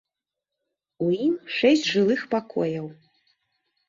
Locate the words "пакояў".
2.31-2.87